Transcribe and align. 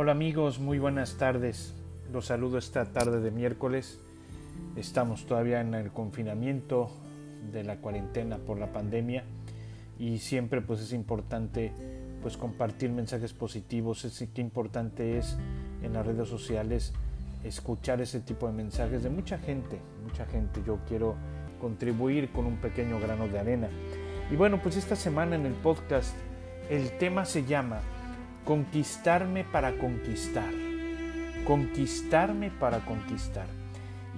Hola 0.00 0.12
amigos, 0.12 0.60
muy 0.60 0.78
buenas 0.78 1.16
tardes. 1.16 1.74
Los 2.12 2.26
saludo 2.26 2.56
esta 2.56 2.84
tarde 2.84 3.18
de 3.20 3.32
miércoles. 3.32 3.98
Estamos 4.76 5.26
todavía 5.26 5.60
en 5.60 5.74
el 5.74 5.90
confinamiento 5.90 6.88
de 7.50 7.64
la 7.64 7.78
cuarentena 7.78 8.36
por 8.38 8.60
la 8.60 8.70
pandemia 8.70 9.24
y 9.98 10.18
siempre 10.18 10.60
pues 10.60 10.78
es 10.82 10.92
importante 10.92 11.72
pues 12.22 12.36
compartir 12.36 12.90
mensajes 12.90 13.32
positivos. 13.32 14.04
Es 14.04 14.24
que 14.32 14.40
importante 14.40 15.18
es 15.18 15.36
en 15.82 15.94
las 15.94 16.06
redes 16.06 16.28
sociales 16.28 16.92
escuchar 17.42 18.00
ese 18.00 18.20
tipo 18.20 18.46
de 18.46 18.52
mensajes 18.52 19.02
de 19.02 19.10
mucha 19.10 19.36
gente, 19.36 19.80
mucha 20.04 20.26
gente. 20.26 20.62
Yo 20.64 20.78
quiero 20.86 21.16
contribuir 21.60 22.30
con 22.30 22.46
un 22.46 22.58
pequeño 22.58 23.00
grano 23.00 23.26
de 23.26 23.40
arena. 23.40 23.68
Y 24.30 24.36
bueno, 24.36 24.60
pues 24.62 24.76
esta 24.76 24.94
semana 24.94 25.34
en 25.34 25.44
el 25.44 25.54
podcast 25.54 26.14
el 26.70 26.96
tema 26.98 27.24
se 27.24 27.44
llama 27.44 27.80
Conquistarme 28.48 29.44
para 29.44 29.76
conquistar. 29.76 30.50
Conquistarme 31.46 32.50
para 32.50 32.78
conquistar. 32.78 33.44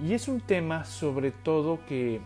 Y 0.01 0.13
es 0.13 0.29
un 0.29 0.39
tema 0.39 0.85
sobre 0.85 1.31
todo 1.31 1.79
que, 1.85 2.21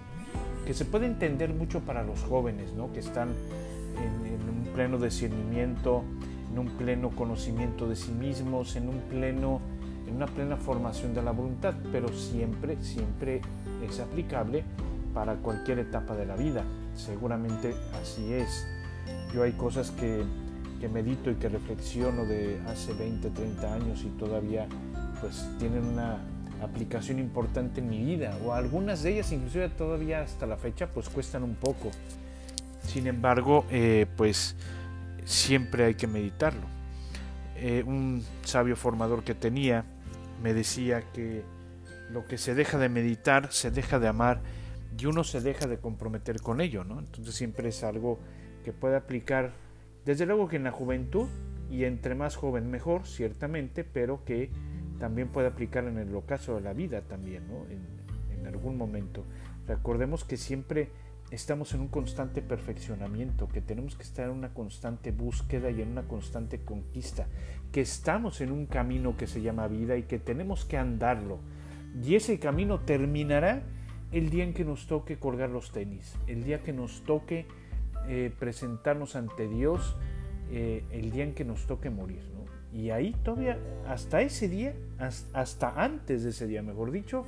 que 0.68 0.76
se 0.76 0.86
puede 0.86 1.08
entender 1.08 1.52
mucho 1.52 1.80
para 1.80 2.04
los 2.04 2.22
jóvenes, 2.22 2.74
¿no? 2.74 2.94
que 2.94 3.00
están 3.00 3.30
en, 3.30 4.48
un 4.48 4.72
pleno 4.76 5.00
discernimiento, 5.00 6.04
en 6.52 6.60
un 6.60 6.68
pleno 6.78 7.10
conocimiento 7.10 7.90
de 7.90 7.96
sí 7.96 8.12
mismos, 8.12 8.76
en 8.76 8.88
un 8.88 9.00
pleno 9.10 9.60
en 10.08 10.18
una 10.18 10.28
plena 10.28 10.58
formación 10.58 11.16
de 11.16 11.24
la 11.24 11.32
voluntad, 11.32 11.74
pero 11.92 12.10
siempre, 12.10 12.78
siempre 12.84 13.42
es 13.84 14.00
aplicable 14.00 14.64
para 15.16 15.38
cualquier 15.38 15.80
etapa 15.80 16.16
de 16.16 16.28
la 16.28 16.36
vida. 16.36 16.64
Seguramente 16.94 17.74
así 18.00 18.32
es. 18.32 18.64
Yo 19.34 19.42
hay 19.42 19.54
cosas 19.54 19.90
que, 19.90 20.24
que 20.80 20.90
medito 20.90 21.32
y 21.32 21.36
que 21.36 21.50
reflexiono 21.50 22.26
de 22.26 22.60
hace 22.68 22.94
20, 22.94 23.30
30 23.30 23.74
años 23.74 24.04
y 24.04 24.10
todavía 24.18 24.68
pues 25.22 25.48
tienen 25.60 25.86
una 25.86 26.20
aplicación 26.62 27.20
importante 27.20 27.82
en 27.82 27.90
mi 27.90 28.04
vida 28.04 28.38
o 28.46 28.54
algunas 28.54 29.04
de 29.04 29.14
ellas 29.14 29.32
inclusive 29.32 29.70
todavía 29.70 30.22
hasta 30.22 30.46
la 30.46 30.58
fecha 30.58 30.88
pues 30.88 31.10
cuestan 31.10 31.44
un 31.44 31.56
poco. 31.56 31.92
Sin 32.84 33.08
embargo, 33.08 33.66
eh, 33.72 34.06
pues 34.16 34.56
siempre 35.26 35.86
hay 35.86 35.96
que 35.96 36.08
meditarlo. 36.08 36.68
Eh, 37.58 37.84
un 37.86 38.24
sabio 38.44 38.76
formador 38.76 39.24
que 39.24 39.34
tenía 39.34 39.86
me 40.44 40.54
decía 40.54 41.04
que 41.14 41.44
lo 42.12 42.26
que 42.26 42.38
se 42.38 42.54
deja 42.54 42.78
de 42.78 42.90
meditar 42.90 43.52
se 43.52 43.72
deja 43.72 44.00
de 44.00 44.08
amar 44.08 44.42
y 44.98 45.06
uno 45.06 45.24
se 45.24 45.42
deja 45.42 45.68
de 45.68 45.78
comprometer 45.78 46.42
con 46.42 46.62
ello, 46.62 46.84
¿no? 46.84 47.00
Entonces 47.00 47.36
siempre 47.36 47.70
es 47.70 47.84
algo 47.84 48.20
que 48.64 48.72
puede 48.74 48.96
aplicar, 48.96 49.54
desde 50.06 50.26
luego 50.26 50.48
que 50.48 50.58
en 50.58 50.64
la 50.64 50.72
juventud 50.72 51.28
y 51.70 51.84
entre 51.84 52.16
más 52.16 52.36
joven 52.36 52.70
mejor, 52.70 53.06
ciertamente, 53.08 53.84
pero 53.84 54.24
que 54.24 54.50
también 55.00 55.30
puede 55.30 55.48
aplicar 55.48 55.86
en 55.86 55.98
el 55.98 56.16
ocaso 56.16 56.56
de 56.56 56.62
la 56.62 56.74
vida 56.74 57.02
también, 57.02 57.48
¿no? 57.48 57.66
En, 57.70 58.40
en 58.40 58.48
algún 58.48 58.78
momento. 58.78 59.26
Recordemos 59.68 60.24
que 60.24 60.38
siempre 60.38 60.90
estamos 61.32 61.74
en 61.74 61.82
un 61.82 61.88
constante 61.88 62.42
perfeccionamiento, 62.42 63.48
que 63.48 63.62
tenemos 63.62 63.96
que 63.96 64.04
estar 64.04 64.26
en 64.26 64.32
una 64.32 64.54
constante 64.54 65.12
búsqueda 65.12 65.72
y 65.72 65.82
en 65.82 65.90
una 65.90 66.04
constante 66.04 66.60
conquista, 66.60 67.28
que 67.72 67.82
estamos 67.82 68.42
en 68.42 68.52
un 68.52 68.68
camino 68.68 69.18
que 69.18 69.28
se 69.28 69.42
llama 69.42 69.68
vida 69.68 69.98
y 69.98 70.04
que 70.04 70.20
tenemos 70.20 70.66
que 70.66 70.78
andarlo. 70.78 71.40
Y 72.04 72.16
ese 72.16 72.40
camino 72.40 72.80
terminará 72.80 73.64
el 74.12 74.30
día 74.30 74.44
en 74.44 74.54
que 74.54 74.66
nos 74.66 74.88
toque 74.88 75.18
colgar 75.18 75.50
los 75.50 75.72
tenis, 75.72 76.16
el 76.28 76.44
día 76.44 76.62
que 76.62 76.74
nos 76.74 77.04
toque 77.04 77.48
eh, 78.08 78.32
presentarnos 78.38 79.16
ante 79.16 79.48
Dios, 79.48 79.96
eh, 80.52 80.84
el 80.92 81.12
día 81.12 81.24
en 81.24 81.34
que 81.34 81.46
nos 81.46 81.66
toque 81.68 81.90
morir. 81.90 82.22
¿no? 82.34 82.78
Y 82.78 82.90
ahí 82.92 83.16
todavía, 83.24 83.58
hasta 83.88 84.22
ese 84.22 84.50
día, 84.50 84.76
hasta 85.34 85.82
antes 85.82 86.24
de 86.24 86.30
ese 86.30 86.48
día, 86.48 86.62
mejor 86.62 86.92
dicho, 86.92 87.24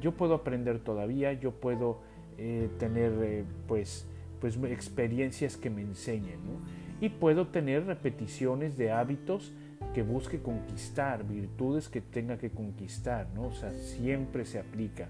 yo 0.00 0.12
puedo 0.12 0.34
aprender 0.34 0.78
todavía, 0.80 1.32
yo 1.32 1.52
puedo 1.52 2.00
eh, 2.38 2.68
tener 2.78 3.44
pues, 3.66 4.06
pues 4.40 4.56
experiencias 4.64 5.56
que 5.56 5.70
me 5.70 5.82
enseñen. 5.82 6.38
¿no? 6.44 6.60
Y 7.00 7.08
puedo 7.08 7.48
tener 7.48 7.86
repeticiones 7.86 8.76
de 8.76 8.90
hábitos 8.92 9.52
que 9.96 10.02
busque 10.02 10.40
conquistar, 10.40 11.24
virtudes 11.26 11.88
que 11.88 12.02
tenga 12.02 12.36
que 12.36 12.50
conquistar, 12.50 13.28
¿no? 13.34 13.46
O 13.46 13.52
sea, 13.52 13.72
siempre 13.72 14.44
se 14.44 14.58
aplica. 14.58 15.08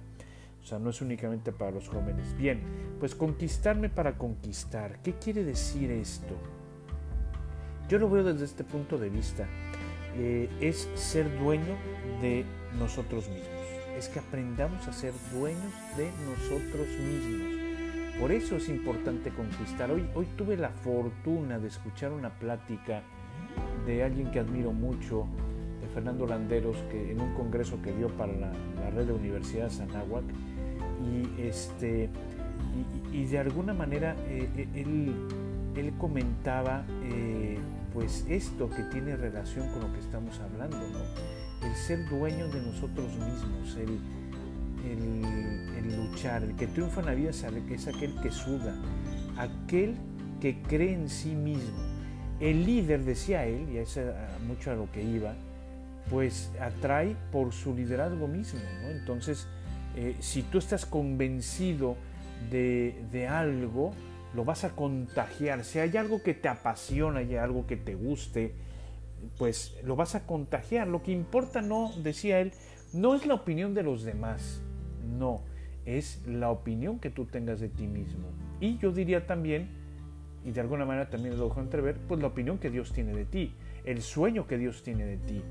O 0.67 0.69
sea, 0.69 0.81
no 0.81 0.91
es 0.91 1.01
únicamente 1.01 1.53
para 1.53 1.71
los 1.71 1.89
jóvenes. 1.89 2.37
Bien, 2.37 2.61
pues 2.99 3.15
conquistarme 3.15 3.89
para 3.89 4.19
conquistar. 4.19 5.01
¿Qué 5.01 5.13
quiere 5.13 5.45
decir 5.45 5.93
esto? 5.93 6.35
Yo 7.89 8.01
lo 8.01 8.11
veo 8.11 8.25
desde 8.25 8.47
este 8.47 8.65
punto 8.65 8.99
de 8.99 9.09
vista. 9.09 9.47
Eh, 10.17 10.51
es 10.61 10.89
ser 10.97 11.39
dueño 11.39 11.77
de 12.21 12.45
nosotros 12.81 13.29
mismos 13.29 13.57
es 13.97 14.09
que 14.09 14.19
aprendamos 14.19 14.87
a 14.87 14.93
ser 14.93 15.15
dueños 15.33 15.73
de 15.97 16.11
nosotros 16.27 16.87
mismos. 17.01 18.21
Por 18.21 18.31
eso 18.31 18.57
es 18.57 18.69
importante 18.69 19.31
conquistar. 19.31 19.91
Hoy, 19.91 20.07
hoy 20.15 20.27
tuve 20.37 20.57
la 20.57 20.71
fortuna 20.71 21.59
de 21.59 21.69
escuchar 21.69 22.13
una 22.13 22.31
plática 22.31 23.03
de 23.87 24.05
alguien 24.05 24.31
que 24.31 24.41
admiro 24.41 24.73
mucho, 24.73 25.27
Fernando 25.97 26.27
Landeros, 26.27 26.77
que 26.91 27.11
en 27.11 27.23
un 27.23 27.33
congreso 27.33 27.81
que 27.81 27.91
dio 27.91 28.09
para 28.19 28.31
la, 28.35 28.53
red 28.91 29.07
de 29.07 29.15
universidades 29.15 29.81
Anáhuac, 29.81 30.25
y, 31.01 31.41
este, 31.41 32.11
y, 33.15 33.25
de 33.25 33.39
alguna 33.39 33.73
manera 33.73 34.15
eh, 34.29 34.47
eh, 34.59 34.69
él, 34.75 35.15
él, 35.75 35.95
comentaba 35.97 36.85
eh, 37.03 37.57
pues 37.95 38.27
esto 38.29 38.69
que 38.69 38.83
tiene 38.93 39.17
relación 39.17 39.71
con 39.71 39.81
lo 39.81 39.93
que 39.95 40.01
estamos 40.01 40.39
hablando, 40.39 40.77
el 41.63 41.75
ser 41.75 42.07
dueño 42.11 42.47
de 42.49 42.61
nosotros 42.61 43.09
mismos, 43.15 43.79
el, 43.79 43.99
luchar, 45.97 46.43
el 46.43 46.57
que 46.57 46.67
triunfa 46.67 47.01
en 47.01 47.07
la 47.07 47.15
vida 47.15 47.31
es 47.31 47.43
aquel 47.89 48.21
que 48.21 48.31
suda, 48.31 48.75
aquel 49.39 49.97
que 50.43 50.61
cree 50.61 50.93
en 50.93 51.09
sí 51.09 51.35
mismo. 51.35 51.79
El 52.39 52.67
líder, 52.67 53.03
decía 53.03 53.47
él, 53.47 53.67
y 53.73 53.79
es 53.79 53.99
mucho 54.47 54.73
a 54.73 54.75
lo 54.75 54.93
que 54.93 55.03
iba, 55.03 55.35
pues 56.11 56.53
atrae 56.61 57.17
por 57.33 57.53
su 57.53 57.75
liderazgo 57.75 58.29
mismo. 58.29 58.61
Entonces, 58.91 59.49
eh, 59.97 60.17
si 60.21 60.43
tú 60.43 60.59
estás 60.59 60.87
convencido 60.87 61.97
de, 62.51 63.05
de, 63.11 63.27
algo, 63.27 63.93
lo 64.35 64.45
vas 64.45 64.65
a 64.65 64.71
contagiar. 64.71 65.65
Si 65.65 65.79
hay 65.79 65.97
algo 65.97 66.23
que 66.23 66.35
te 66.35 66.49
apasiona, 66.49 67.21
hay 67.21 67.37
algo 67.37 67.67
que 67.67 67.77
te 67.77 67.95
guste, 67.95 68.55
pues 69.39 69.77
lo 69.85 69.97
vas 69.97 70.15
a 70.15 70.27
contagiar. 70.27 70.87
Lo 70.89 71.03
que 71.03 71.13
importa, 71.13 71.63
no, 71.63 71.93
decía 72.03 72.41
él, 72.41 72.53
no 72.93 73.15
es 73.15 73.27
la 73.27 73.35
opinión 73.35 73.75
de 73.75 73.83
los 73.83 74.05
demás, 74.05 74.63
no, 75.19 75.43
es 75.85 76.23
la 76.27 76.51
opinión 76.51 76.99
que 76.99 77.11
tú 77.11 77.27
tengas 77.27 77.61
de 77.61 77.69
ti 77.69 77.87
mismo. 77.87 78.29
Y 78.61 78.79
yo 78.79 78.93
diría 78.93 79.27
también, 79.27 79.69
y 80.45 80.53
de 80.53 80.61
alguna 80.61 80.85
manera 80.85 81.11
también 81.11 81.37
lo 81.37 81.49
dejo 81.49 81.61
entrever, 81.61 81.99
pues 82.07 82.21
la 82.21 82.29
opinión 82.29 82.59
que 82.59 82.71
Dios 82.71 82.93
tiene 82.93 83.15
de 83.15 83.25
ti, 83.25 83.55
el 83.85 84.03
sueño 84.03 84.47
que 84.47 84.59
Dios 84.59 84.83
tiene 84.83 85.05
de 85.05 85.17
ti. 85.17 85.43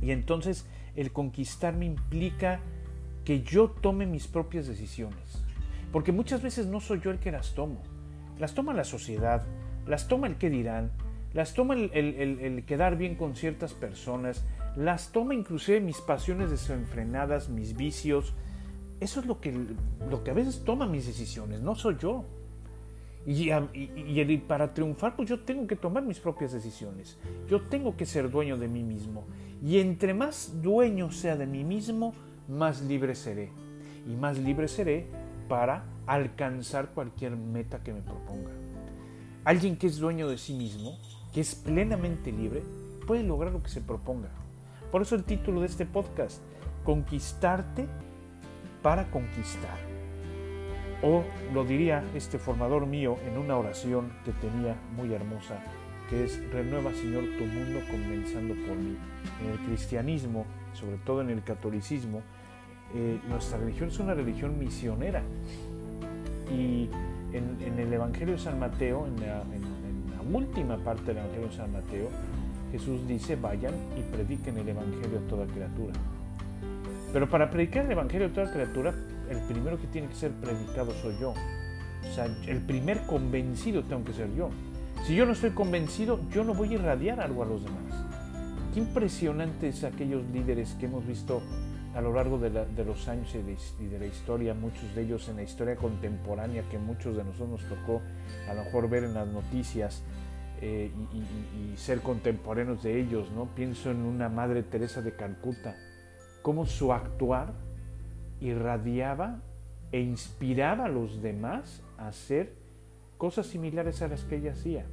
Y 0.00 0.10
entonces 0.10 0.66
el 0.96 1.12
conquistarme 1.12 1.86
implica 1.86 2.60
que 3.24 3.42
yo 3.42 3.70
tome 3.70 4.06
mis 4.06 4.26
propias 4.26 4.66
decisiones. 4.66 5.44
Porque 5.92 6.12
muchas 6.12 6.42
veces 6.42 6.66
no 6.66 6.80
soy 6.80 7.00
yo 7.00 7.10
el 7.10 7.18
que 7.18 7.32
las 7.32 7.54
tomo. 7.54 7.82
Las 8.38 8.54
toma 8.54 8.72
la 8.72 8.84
sociedad, 8.84 9.44
las 9.86 10.08
toma 10.08 10.26
el 10.26 10.36
que 10.36 10.50
dirán, 10.50 10.92
las 11.32 11.54
toma 11.54 11.74
el, 11.74 12.64
quedar 12.66 12.96
bien 12.96 13.16
con 13.16 13.36
ciertas 13.36 13.74
personas, 13.74 14.44
las 14.76 15.12
toma 15.12 15.34
inclusive 15.34 15.80
mis 15.80 16.00
pasiones 16.00 16.50
desenfrenadas, 16.50 17.48
mis 17.48 17.76
vicios. 17.76 18.34
Eso 19.00 19.20
es 19.20 19.26
lo 19.26 19.40
que, 19.40 19.54
lo 20.08 20.24
que 20.24 20.30
a 20.30 20.34
veces 20.34 20.62
toma 20.64 20.86
mis 20.86 21.06
decisiones, 21.06 21.60
no 21.60 21.74
soy 21.74 21.96
yo. 21.98 22.24
Y, 23.26 24.38
para 24.38 24.72
triunfar, 24.72 25.16
pues 25.16 25.28
yo 25.28 25.40
tengo 25.40 25.66
que 25.66 25.76
tomar 25.76 26.02
mis 26.02 26.18
propias 26.18 26.52
decisiones. 26.52 27.18
Yo 27.48 27.62
tengo 27.62 27.96
que 27.96 28.06
ser 28.06 28.30
dueño 28.30 28.56
de 28.56 28.68
mí 28.68 28.82
mismo. 28.82 29.26
Y 29.62 29.78
entre 29.78 30.14
más 30.14 30.62
dueño 30.62 31.10
sea 31.10 31.36
de 31.36 31.46
mí 31.46 31.64
mismo, 31.64 32.14
más 32.48 32.80
libre 32.82 33.14
seré. 33.14 33.50
Y 34.06 34.16
más 34.16 34.38
libre 34.38 34.68
seré 34.68 35.06
para 35.48 35.84
alcanzar 36.06 36.90
cualquier 36.94 37.36
meta 37.36 37.82
que 37.82 37.92
me 37.92 38.00
proponga. 38.00 38.52
Alguien 39.44 39.76
que 39.76 39.88
es 39.88 39.98
dueño 39.98 40.28
de 40.28 40.38
sí 40.38 40.54
mismo 40.54 40.98
que 41.32 41.40
es 41.40 41.54
plenamente 41.54 42.32
libre, 42.32 42.62
puede 43.06 43.22
lograr 43.22 43.52
lo 43.52 43.62
que 43.62 43.68
se 43.68 43.80
proponga. 43.80 44.30
Por 44.90 45.02
eso 45.02 45.14
el 45.14 45.24
título 45.24 45.60
de 45.60 45.66
este 45.66 45.86
podcast, 45.86 46.42
Conquistarte 46.84 47.86
para 48.82 49.10
conquistar. 49.10 49.97
O 51.02 51.22
lo 51.54 51.64
diría 51.64 52.02
este 52.14 52.38
formador 52.38 52.86
mío 52.86 53.16
en 53.26 53.38
una 53.38 53.56
oración 53.56 54.10
que 54.24 54.32
tenía 54.32 54.76
muy 54.96 55.12
hermosa, 55.12 55.60
que 56.10 56.24
es, 56.24 56.40
renueva 56.52 56.92
Señor 56.92 57.24
tu 57.38 57.44
mundo 57.44 57.80
comenzando 57.90 58.54
por 58.66 58.76
mí. 58.76 58.96
En 59.42 59.52
el 59.52 59.58
cristianismo, 59.66 60.44
sobre 60.72 60.96
todo 60.98 61.20
en 61.20 61.30
el 61.30 61.42
catolicismo, 61.44 62.22
eh, 62.94 63.20
nuestra 63.28 63.58
religión 63.58 63.90
es 63.90 63.98
una 64.00 64.14
religión 64.14 64.58
misionera. 64.58 65.22
Y 66.50 66.88
en, 67.32 67.78
el 67.78 67.92
Evangelio 67.92 68.34
de 68.34 68.40
San 68.40 68.58
Mateo, 68.58 69.06
en 69.06 69.20
la, 69.20 69.42
en 69.42 70.34
última 70.34 70.76
parte 70.78 71.04
del 71.06 71.18
Evangelio 71.18 71.48
de 71.48 71.54
San 71.54 71.72
Mateo, 71.72 72.08
Jesús 72.72 73.06
dice, 73.06 73.36
vayan 73.36 73.74
y 73.96 74.02
prediquen 74.02 74.58
el 74.58 74.68
Evangelio 74.68 75.18
a 75.18 75.28
toda 75.28 75.46
criatura. 75.46 75.94
Pero 77.12 77.28
para 77.28 77.50
predicar 77.50 77.86
el 77.86 77.92
Evangelio 77.92 78.26
a 78.26 78.30
toda 78.30 78.52
criatura, 78.52 78.94
el 79.30 79.40
primero 79.46 79.78
que 79.78 79.86
tiene 79.86 80.08
que 80.08 80.14
ser 80.14 80.32
predicado 80.32 80.92
soy 81.02 81.16
yo. 81.20 81.30
O 81.30 82.14
sea, 82.14 82.26
el 82.46 82.60
primer 82.60 83.06
convencido 83.06 83.82
tengo 83.82 84.04
que 84.04 84.12
ser 84.12 84.32
yo. 84.34 84.50
Si 85.06 85.14
yo 85.14 85.26
no 85.26 85.32
estoy 85.32 85.50
convencido, 85.50 86.20
yo 86.30 86.44
no 86.44 86.54
voy 86.54 86.70
a 86.70 86.74
irradiar 86.74 87.20
algo 87.20 87.42
a 87.42 87.46
los 87.46 87.62
demás. 87.62 88.04
Qué 88.74 88.80
impresionantes 88.80 89.84
aquellos 89.84 90.24
líderes 90.32 90.74
que 90.78 90.86
hemos 90.86 91.06
visto 91.06 91.42
a 91.94 92.00
lo 92.00 92.12
largo 92.12 92.38
de, 92.38 92.50
los 92.84 93.08
años 93.08 93.34
y 93.34 93.86
de, 93.86 93.98
la 93.98 94.06
historia, 94.06 94.54
muchos 94.54 94.94
de 94.94 95.02
ellos 95.02 95.28
en 95.28 95.36
la 95.36 95.42
historia 95.42 95.76
contemporánea 95.76 96.62
que 96.70 96.78
muchos 96.78 97.16
de 97.16 97.24
nosotros 97.24 97.60
nos 97.60 97.68
tocó 97.68 98.02
a 98.48 98.54
lo 98.54 98.64
mejor 98.64 98.88
ver 98.88 99.04
en 99.04 99.14
las 99.14 99.26
noticias 99.26 100.02
eh, 100.60 100.92
y, 101.12 101.76
ser 101.76 102.00
contemporáneos 102.00 102.82
de 102.82 103.00
ellos, 103.00 103.30
¿no? 103.32 103.46
Pienso 103.54 103.90
en 103.90 103.98
una 103.98 104.28
Madre 104.28 104.62
Teresa 104.62 105.00
de 105.00 105.14
Calcuta, 105.14 105.76
cómo 106.42 106.66
su 106.66 106.92
actuar 106.92 107.54
irradiaba 108.40 109.40
e 109.92 110.00
inspiraba 110.00 110.84
a 110.84 110.88
los 110.88 111.22
demás 111.22 111.82
a 111.96 112.08
hacer 112.08 112.52
cosas 113.16 113.46
similares 113.46 114.02
a 114.02 114.08
las 114.08 114.24
que 114.24 114.36
ella 114.36 114.52
hacía. 114.52 114.84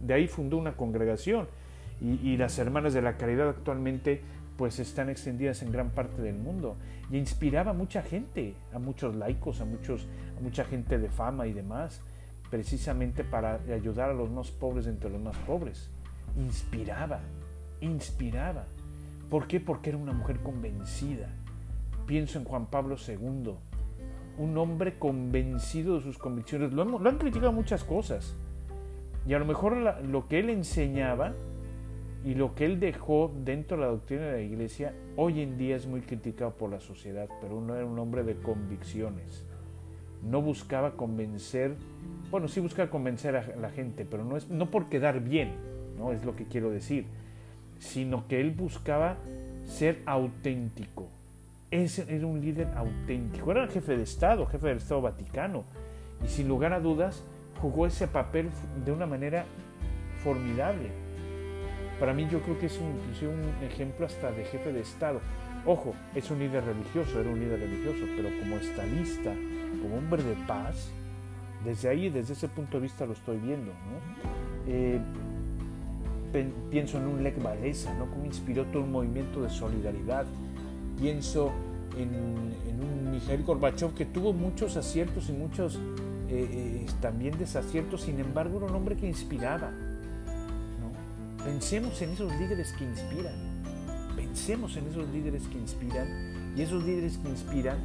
De 0.00 0.14
ahí 0.14 0.28
fundó 0.28 0.56
una 0.56 0.76
congregación 0.76 1.48
y, 2.00 2.36
las 2.38 2.58
hermanas 2.58 2.94
de 2.94 3.02
la 3.02 3.18
caridad 3.18 3.50
actualmente 3.50 4.22
pues 4.56 4.78
están 4.78 5.10
extendidas 5.10 5.62
en 5.62 5.70
gran 5.70 5.90
parte 5.90 6.22
del 6.22 6.36
mundo 6.36 6.76
y 7.10 7.18
inspiraba 7.18 7.72
a 7.72 7.74
mucha 7.74 8.02
gente, 8.02 8.54
a 8.72 8.78
muchos 8.78 9.14
laicos, 9.14 9.60
a, 9.60 9.64
muchos, 9.64 10.06
a 10.38 10.40
mucha 10.40 10.64
gente 10.64 10.98
de 10.98 11.08
fama 11.08 11.46
y 11.46 11.52
demás, 11.52 12.00
precisamente 12.50 13.22
para 13.24 13.60
ayudar 13.72 14.10
a 14.10 14.14
los 14.14 14.30
más 14.30 14.50
pobres 14.50 14.86
entre 14.86 15.10
los 15.10 15.20
más 15.20 15.36
pobres. 15.38 15.90
Inspiraba, 16.38 17.20
inspiraba. 17.80 18.64
¿Por 19.28 19.46
qué? 19.46 19.60
Porque 19.60 19.90
era 19.90 19.98
una 19.98 20.12
mujer 20.12 20.40
convencida. 20.40 21.28
Pienso 22.10 22.40
en 22.40 22.44
Juan 22.44 22.66
Pablo 22.66 22.96
II, 22.96 23.52
un 24.36 24.58
hombre 24.58 24.98
convencido 24.98 25.94
de 25.94 26.00
sus 26.00 26.18
convicciones. 26.18 26.72
Lo, 26.72 26.82
han 27.08 27.18
criticado 27.18 27.52
muchas 27.52 27.84
cosas. 27.84 28.34
Y 29.28 29.34
a 29.34 29.38
lo 29.38 29.44
mejor 29.44 29.76
lo 29.76 30.26
que 30.26 30.40
él 30.40 30.50
enseñaba 30.50 31.34
y 32.24 32.34
lo 32.34 32.56
que 32.56 32.64
él 32.64 32.80
dejó 32.80 33.32
dentro 33.44 33.76
de 33.76 33.84
la 33.84 33.90
doctrina 33.92 34.22
de 34.22 34.32
la 34.32 34.40
iglesia 34.40 34.92
hoy 35.14 35.40
en 35.40 35.56
día 35.56 35.76
es 35.76 35.86
muy 35.86 36.00
criticado 36.00 36.50
por 36.56 36.68
la 36.68 36.80
sociedad, 36.80 37.28
pero 37.40 37.58
uno 37.58 37.76
era 37.76 37.86
un 37.86 37.96
hombre 38.00 38.24
de 38.24 38.34
convicciones. 38.34 39.46
No 40.28 40.42
buscaba 40.42 40.96
convencer, 40.96 41.76
bueno, 42.32 42.48
sí 42.48 42.58
buscaba 42.58 42.90
convencer 42.90 43.36
a 43.36 43.54
la 43.54 43.70
gente, 43.70 44.04
pero 44.04 44.24
no, 44.24 44.36
es, 44.36 44.48
no 44.48 44.68
por 44.68 44.88
quedar 44.88 45.20
bien, 45.20 45.52
no 45.96 46.10
es 46.10 46.24
lo 46.24 46.34
que 46.34 46.46
quiero 46.46 46.70
decir, 46.70 47.06
sino 47.78 48.26
que 48.26 48.40
él 48.40 48.50
buscaba 48.50 49.16
ser 49.64 50.02
auténtico, 50.06 51.06
ese 51.70 52.04
era 52.08 52.26
un 52.26 52.40
líder 52.40 52.68
auténtico, 52.76 53.50
era 53.52 53.64
el 53.64 53.70
jefe 53.70 53.96
de 53.96 54.02
Estado, 54.02 54.46
jefe 54.46 54.68
del 54.68 54.78
Estado 54.78 55.02
Vaticano, 55.02 55.64
y 56.24 56.28
sin 56.28 56.48
lugar 56.48 56.72
a 56.72 56.80
dudas 56.80 57.22
jugó 57.60 57.86
ese 57.86 58.08
papel 58.08 58.50
de 58.84 58.92
una 58.92 59.06
manera 59.06 59.44
formidable. 60.22 60.90
Para 61.98 62.14
mí 62.14 62.26
yo 62.30 62.40
creo 62.40 62.58
que 62.58 62.66
es 62.66 62.78
un, 62.78 62.86
un 63.28 63.64
ejemplo 63.64 64.06
hasta 64.06 64.32
de 64.32 64.44
jefe 64.44 64.72
de 64.72 64.80
Estado. 64.80 65.20
Ojo, 65.66 65.94
es 66.14 66.30
un 66.30 66.38
líder 66.38 66.64
religioso, 66.64 67.20
era 67.20 67.28
un 67.28 67.38
líder 67.38 67.60
religioso, 67.60 68.06
pero 68.16 68.30
como 68.40 68.56
estadista, 68.56 69.34
como 69.82 69.96
hombre 69.98 70.22
de 70.22 70.34
paz, 70.46 70.90
desde 71.64 71.90
ahí, 71.90 72.08
desde 72.08 72.32
ese 72.32 72.48
punto 72.48 72.78
de 72.78 72.84
vista 72.84 73.04
lo 73.04 73.12
estoy 73.12 73.36
viendo. 73.36 73.70
Eh, 74.66 74.98
pienso 76.70 76.98
en 76.98 77.06
un 77.06 77.22
Lech 77.22 77.42
Walesa, 77.44 77.92
¿no? 77.94 78.06
como 78.06 78.24
inspiró 78.24 78.64
todo 78.66 78.82
un 78.82 78.92
movimiento 78.92 79.42
de 79.42 79.50
solidaridad, 79.50 80.24
pienso 81.00 81.50
en, 81.96 82.14
un 82.14 83.10
Mikhail 83.10 83.42
Gorbachev 83.42 83.94
que 83.94 84.04
tuvo 84.04 84.32
muchos 84.32 84.76
aciertos 84.76 85.28
y 85.28 85.32
muchos 85.32 85.76
eh, 86.28 86.48
eh, 86.52 86.86
también 87.00 87.36
desaciertos, 87.38 88.02
sin 88.02 88.20
embargo 88.20 88.58
era 88.58 88.66
un 88.66 88.74
hombre 88.74 88.96
que 88.96 89.08
inspiraba. 89.08 89.72
Pensemos 91.44 92.00
en 92.02 92.10
esos 92.10 92.30
líderes 92.36 92.72
que 92.74 92.84
inspiran, 92.84 93.34
pensemos 94.14 94.76
en 94.76 94.86
esos 94.88 95.08
líderes 95.08 95.42
que 95.48 95.58
inspiran 95.58 96.54
y 96.56 96.62
esos 96.62 96.84
líderes 96.84 97.16
que 97.16 97.28
inspiran 97.30 97.78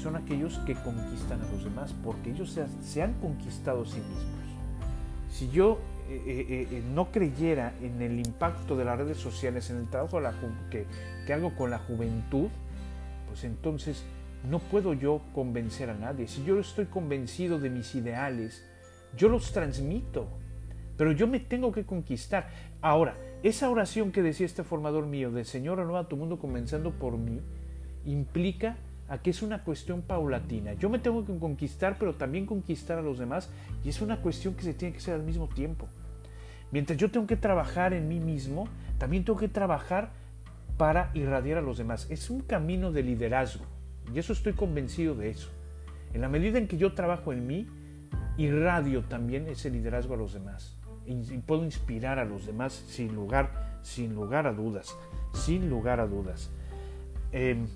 son 0.00 0.16
aquellos 0.16 0.58
que 0.60 0.74
conquistan 0.74 1.42
a 1.42 1.50
los 1.50 1.64
demás 1.64 1.92
porque 2.04 2.30
ellos 2.30 2.56
se, 2.80 3.02
han 3.02 3.14
conquistado 3.14 3.82
a 3.82 3.86
sí 3.86 3.98
mismos. 3.98 4.24
Si 5.30 5.50
yo 5.50 5.78
eh, 6.10 6.82
no 6.94 7.12
creyera 7.12 7.74
en 7.80 8.02
el 8.02 8.18
impacto 8.18 8.76
de 8.76 8.84
las 8.84 8.98
redes 8.98 9.18
sociales, 9.18 9.70
en 9.70 9.78
el 9.78 9.88
trabajo 9.88 10.20
que, 10.70 10.86
que 11.26 11.32
hago 11.32 11.54
con 11.54 11.70
la 11.70 11.78
juventud, 11.78 12.48
pues 13.28 13.44
entonces 13.44 14.04
no 14.48 14.58
puedo 14.58 14.94
yo 14.94 15.22
convencer 15.34 15.90
a 15.90 15.94
nadie. 15.94 16.26
Si 16.26 16.44
yo 16.44 16.58
estoy 16.58 16.86
convencido 16.86 17.58
de 17.58 17.70
mis 17.70 17.94
ideales, 17.94 18.64
yo 19.16 19.28
los 19.28 19.52
transmito, 19.52 20.28
pero 20.96 21.12
yo 21.12 21.26
me 21.26 21.40
tengo 21.40 21.72
que 21.72 21.84
conquistar. 21.84 22.48
Ahora, 22.80 23.16
esa 23.42 23.70
oración 23.70 24.12
que 24.12 24.22
decía 24.22 24.46
este 24.46 24.64
formador 24.64 25.06
mío 25.06 25.30
de 25.30 25.44
Señor, 25.44 25.78
renueva 25.78 26.08
tu 26.08 26.16
mundo 26.16 26.38
comenzando 26.38 26.90
por 26.90 27.16
mí, 27.16 27.40
implica 28.04 28.76
a 29.08 29.18
que 29.18 29.30
es 29.30 29.42
una 29.42 29.64
cuestión 29.64 30.02
paulatina. 30.02 30.74
Yo 30.74 30.88
me 30.88 30.98
tengo 30.98 31.24
que 31.24 31.36
conquistar, 31.38 31.96
pero 31.98 32.14
también 32.14 32.46
conquistar 32.46 32.98
a 32.98 33.02
los 33.02 33.18
demás, 33.18 33.50
y 33.84 33.88
es 33.88 34.00
una 34.00 34.20
cuestión 34.22 34.54
que 34.54 34.62
se 34.62 34.74
tiene 34.74 34.92
que 34.92 34.98
hacer 34.98 35.14
al 35.14 35.22
mismo 35.22 35.48
tiempo. 35.48 35.88
Mientras 36.72 36.98
yo 36.98 37.10
tengo 37.10 37.26
que 37.26 37.36
trabajar 37.36 37.92
en 37.92 38.08
mí 38.08 38.20
mismo, 38.20 38.68
también 38.98 39.24
tengo 39.24 39.38
que 39.38 39.48
trabajar 39.48 40.10
para 40.76 41.10
irradiar 41.14 41.58
a 41.58 41.62
los 41.62 41.78
demás. 41.78 42.06
Es 42.10 42.30
un 42.30 42.40
camino 42.40 42.92
de 42.92 43.02
liderazgo 43.02 43.64
y 44.12 44.18
eso 44.18 44.32
estoy 44.32 44.52
convencido 44.52 45.14
de 45.14 45.30
eso. 45.30 45.50
En 46.14 46.20
la 46.20 46.28
medida 46.28 46.58
en 46.58 46.68
que 46.68 46.76
yo 46.76 46.94
trabajo 46.94 47.32
en 47.32 47.46
mí, 47.46 47.66
irradio 48.36 49.04
también 49.04 49.48
ese 49.48 49.70
liderazgo 49.70 50.14
a 50.14 50.16
los 50.16 50.32
demás 50.32 50.80
y, 51.06 51.38
puedo 51.38 51.64
inspirar 51.64 52.18
a 52.18 52.24
los 52.24 52.46
demás 52.46 52.72
sin 52.72 53.14
lugar, 53.14 53.78
sin 53.82 54.14
lugar 54.14 54.46
a 54.46 54.52
dudas, 54.52 54.96
sin 55.32 55.68
lugar 55.68 56.00
a 56.00 56.06
dudas. 56.06 56.50
Em, 57.32 57.66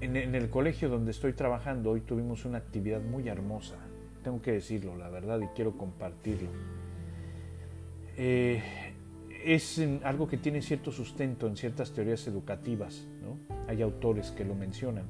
en, 0.00 0.34
el 0.34 0.50
colegio 0.50 0.88
donde 0.88 1.10
estoy 1.10 1.32
trabajando 1.32 1.90
hoy 1.90 2.00
tuvimos 2.00 2.44
una 2.44 2.58
actividad 2.58 3.02
muy 3.02 3.28
hermosa, 3.28 3.76
tengo 4.22 4.40
que 4.42 4.52
decirlo, 4.52 4.96
la 4.96 5.08
verdad, 5.08 5.40
y 5.40 5.46
quiero 5.48 5.76
compartirlo. 5.76 6.50
Eh, 8.16 8.62
es 9.44 9.80
algo 10.04 10.28
que 10.28 10.36
tiene 10.36 10.62
cierto 10.62 10.92
sustento 10.92 11.46
en 11.46 11.56
ciertas 11.56 11.92
teorías 11.92 12.26
educativas, 12.26 13.06
hay 13.68 13.82
autores 13.82 14.30
que 14.30 14.44
lo 14.44 14.54
mencionan, 14.54 15.04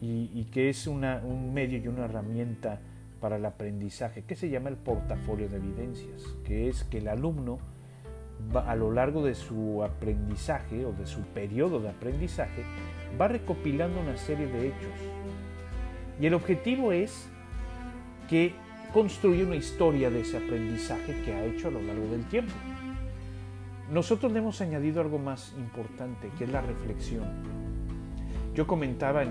y, 0.00 0.44
que 0.52 0.68
es 0.68 0.86
un 0.86 1.52
medio 1.52 1.78
y 1.78 1.88
una 1.88 2.04
herramienta 2.04 2.80
para 3.20 3.36
el 3.36 3.44
aprendizaje, 3.44 4.22
que 4.22 4.36
se 4.36 4.48
llama 4.48 4.68
el 4.68 4.76
portafolio 4.76 5.48
de 5.48 5.56
evidencias, 5.56 6.22
que 6.44 6.68
es 6.68 6.84
que 6.84 6.98
el 6.98 7.08
alumno 7.08 7.58
a 8.54 8.76
lo 8.76 8.92
largo 8.92 9.24
de 9.24 9.34
su 9.34 9.82
aprendizaje 9.82 10.84
o 10.84 10.92
de 10.92 11.06
su 11.06 11.22
periodo 11.22 11.80
de 11.80 11.88
aprendizaje 11.88 12.62
va 13.20 13.26
recopilando 13.26 14.00
una 14.00 14.16
serie 14.16 14.46
de 14.46 14.68
hechos. 14.68 14.94
Y 16.20 16.26
el 16.26 16.34
objetivo 16.34 16.92
es 16.92 17.28
que 18.28 18.54
construya 18.92 19.44
una 19.44 19.56
historia 19.56 20.10
de 20.10 20.20
ese 20.20 20.36
aprendizaje 20.36 21.20
que 21.24 21.32
ha 21.32 21.44
hecho 21.44 21.68
a 21.68 21.70
lo 21.70 21.82
largo 21.82 22.06
del 22.08 22.24
tiempo. 22.26 22.52
Nosotros 23.90 24.32
le 24.32 24.40
hemos 24.40 24.60
añadido 24.60 25.00
algo 25.00 25.18
más 25.18 25.54
importante, 25.58 26.30
que 26.36 26.44
es 26.44 26.50
la 26.50 26.60
reflexión. 26.60 27.24
Yo 28.54 28.66
comentaba 28.66 29.22
en, 29.22 29.30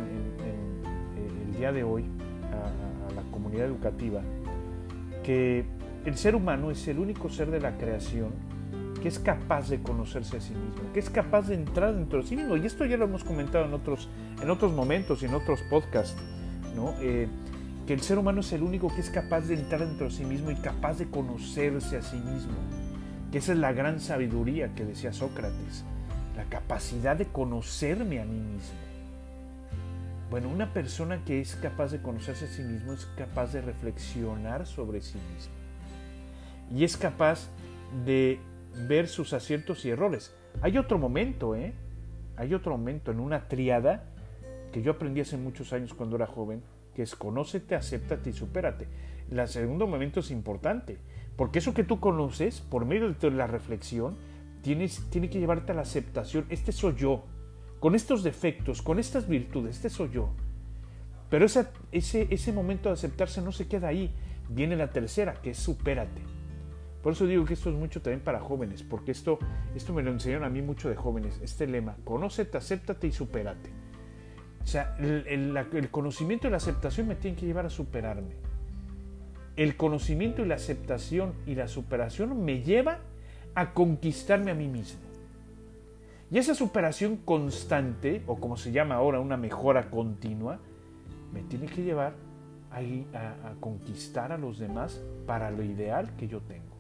el 1.48 1.58
día 1.58 1.72
de 1.72 1.84
hoy 1.84 2.06
a, 2.52 3.14
la 3.14 3.22
comunidad 3.32 3.66
educativa 3.66 4.22
que 5.24 5.66
el 6.06 6.16
ser 6.18 6.36
humano 6.36 6.72
es 6.72 6.88
el 6.88 7.00
único 7.00 7.30
ser 7.30 7.52
de 7.52 7.60
la 7.60 7.78
creación 7.78 8.30
que 9.02 9.10
es 9.10 9.20
capaz 9.20 9.70
de 9.70 9.82
conocerse 9.82 10.38
a 10.38 10.42
sí 10.42 10.54
mismo, 10.54 10.92
que 10.92 11.00
es 11.00 11.10
capaz 11.10 11.48
de 11.48 11.56
entrar 11.56 11.96
dentro 11.96 12.22
de 12.22 12.28
sí 12.28 12.36
mismo. 12.36 12.58
Y 12.58 12.66
esto 12.66 12.86
ya 12.86 12.98
lo 12.98 13.06
hemos 13.06 13.24
comentado 13.24 13.66
en 13.66 13.74
otros, 13.74 14.10
en 14.42 14.50
otros 14.50 14.74
momentos 14.74 15.22
y 15.22 15.26
en 15.26 15.36
otros 15.36 15.62
podcasts, 15.70 16.20
¿no? 16.76 16.96
Eh, 17.00 17.28
que 17.88 17.94
el 17.94 18.02
ser 18.02 18.20
humano 18.20 18.42
es 18.42 18.52
el 18.52 18.64
único 18.64 18.94
que 18.94 19.00
es 19.00 19.10
capaz 19.10 19.48
de 19.48 19.54
entrar 19.54 19.80
dentro 19.80 20.08
de 20.10 20.14
sí 20.14 20.26
mismo 20.26 20.52
y 20.52 20.56
capaz 20.56 21.00
de 21.00 21.10
conocerse 21.10 21.96
a 21.96 22.02
sí 22.02 22.18
mismo 22.18 22.54
que 23.32 23.38
esa 23.38 23.54
es 23.54 23.58
la 23.60 23.74
gran 23.74 24.00
sabiduría 24.00 24.74
que 24.76 24.86
decía 24.86 25.14
Sócrates, 25.14 25.84
la 26.36 26.46
capacidad 26.46 27.16
de 27.16 27.26
conocerme 27.26 28.22
a 28.22 28.26
mí 28.26 28.40
mismo. 28.40 28.78
Bueno, 30.30 30.50
una 30.50 30.74
persona 30.74 31.24
que 31.24 31.40
es 31.40 31.56
capaz 31.56 31.92
de 31.92 32.02
conocerse 32.02 32.46
a 32.46 32.48
sí 32.50 32.62
mismo 32.62 32.94
es 32.94 33.06
capaz 33.18 33.54
de 33.54 33.62
reflexionar 33.62 34.66
sobre 34.66 35.02
sí 35.02 35.18
mismo. 35.34 35.54
Y 36.74 36.84
es 36.84 36.98
capaz 36.98 37.48
de 38.06 38.40
ver 38.88 39.08
sus 39.08 39.34
aciertos 39.34 39.86
y 39.86 39.90
errores. 39.90 40.34
Hay 40.62 40.78
otro 40.78 40.98
momento, 40.98 41.56
¿eh? 41.56 41.74
Hay 42.36 42.54
otro 42.54 42.78
momento 42.78 43.12
en 43.12 43.20
una 43.20 43.48
triada 43.48 44.04
que 44.74 44.82
yo 44.82 44.92
aprendí 44.92 45.22
hace 45.22 45.38
muchos 45.38 45.72
años 45.72 45.94
cuando 45.94 46.18
era 46.18 46.28
joven, 46.28 46.62
que 46.98 47.04
es 47.04 47.16
conócete, 47.16 47.76
acéptate 47.76 48.32
y 48.32 48.34
supérate. 48.34 48.88
El 49.30 49.48
segundo 49.48 49.86
momento 49.86 50.22
es 50.22 50.32
importante, 50.32 50.98
porque 51.36 51.60
eso 51.60 51.76
que 51.76 51.84
tú 51.84 52.00
conoces, 52.00 52.60
por 52.60 52.86
medio 52.86 53.14
de 53.14 53.30
la 53.30 53.46
reflexión, 53.46 54.18
tienes, 54.64 55.06
tiene 55.12 55.30
que 55.30 55.40
llevarte 55.40 55.74
a 55.74 55.76
la 55.76 55.84
aceptación. 55.84 56.48
Este 56.50 56.72
soy 56.72 56.96
yo, 56.96 57.24
con 57.80 57.94
estos 57.94 58.24
defectos, 58.24 58.82
con 58.82 58.98
estas 58.98 59.28
virtudes, 59.28 59.76
este 59.76 59.92
soy 59.92 60.10
yo. 60.10 60.30
Pero 61.30 61.46
ese, 61.46 61.68
ese 61.92 62.52
momento 62.52 62.90
de 62.90 62.94
aceptarse 62.94 63.44
no 63.44 63.52
se 63.52 63.68
queda 63.68 63.90
ahí. 63.90 64.12
Viene 64.50 64.76
la 64.76 64.90
tercera, 64.90 65.36
que 65.36 65.52
es 65.52 65.60
supérate. 65.60 66.24
Por 67.04 67.14
eso 67.14 67.28
digo 67.28 67.46
que 67.46 67.54
esto 67.54 67.70
es 67.70 67.76
mucho 67.76 68.02
también 68.02 68.22
para 68.22 68.40
jóvenes, 68.40 68.82
porque 68.82 69.12
esto, 69.12 69.38
esto 69.76 69.94
me 69.94 70.02
lo 70.02 70.10
enseñaron 70.10 70.46
a 70.46 70.50
mí 70.50 70.64
mucho 70.64 70.90
de 70.90 70.96
jóvenes, 70.96 71.40
este 71.44 71.68
lema, 71.68 71.96
conócete, 72.04 72.58
acéptate 72.58 73.06
y 73.06 73.12
supérate. 73.12 73.77
O 74.68 74.70
sea, 74.70 74.98
el, 75.00 75.56
el 75.72 75.90
conocimiento 75.90 76.46
y 76.46 76.52
la 76.52 76.58
aceptación 76.58 77.08
me 77.08 77.16
tienen 77.16 77.40
que 77.40 77.46
llevar 77.46 77.66
a 77.66 77.70
superarme. 77.70 78.36
El 79.56 79.78
conocimiento 79.78 80.42
y 80.42 80.46
la 80.46 80.56
aceptación 80.56 81.32
y 81.46 81.56
la 81.56 81.70
superación 81.70 82.44
me 82.44 82.62
lleva 82.62 83.00
a 83.56 83.74
conquistarme 83.74 84.52
a 84.52 84.56
mí 84.56 84.68
mismo. 84.68 85.00
Y 86.30 86.38
esa 86.38 86.54
superación 86.54 87.16
constante, 87.16 88.24
o 88.28 88.42
como 88.42 88.58
se 88.58 88.74
llama 88.74 88.96
ahora 88.96 89.22
una 89.22 89.38
mejora 89.38 89.90
continua, 89.90 90.60
me 91.32 91.44
tiene 91.44 91.68
que 91.68 91.84
llevar 91.84 92.16
a, 92.70 92.80
a, 92.80 93.54
conquistar 93.62 94.34
a 94.34 94.38
los 94.38 94.60
demás 94.60 95.02
para 95.26 95.50
lo 95.50 95.64
ideal 95.64 96.14
que 96.18 96.28
yo 96.28 96.42
tengo. 96.42 96.76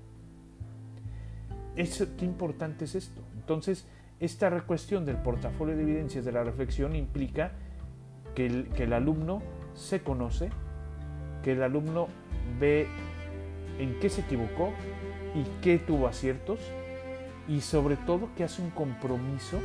qué 1.73 2.25
importante 2.25 2.83
es 2.83 2.95
esto. 2.95 3.21
Entonces, 3.37 3.87
esta 4.19 4.51
cuestión 4.63 5.05
del 5.05 5.15
portafolio 5.15 5.77
de 5.77 5.83
evidencias 5.83 6.25
de 6.25 6.33
la 6.33 6.43
reflexión 6.43 6.93
implica 6.93 7.53
que 8.37 8.83
el, 8.83 8.93
alumno 8.93 9.41
se 9.73 10.01
conoce, 10.01 10.51
que 11.43 11.53
el 11.53 11.63
alumno 11.63 12.07
ve 12.59 12.85
en 13.79 13.99
qué 13.99 14.09
se 14.09 14.21
equivocó 14.21 14.73
y 15.33 15.43
qué 15.63 15.79
tuvo 15.79 16.07
aciertos, 16.07 16.59
y 17.47 17.61
sobre 17.61 17.95
todo 17.95 18.29
que 18.37 18.43
hace 18.43 18.61
un 18.61 18.69
compromiso 18.69 19.59